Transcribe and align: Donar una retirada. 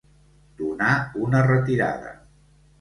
Donar 0.61 0.95
una 1.27 1.45
retirada. 1.51 2.19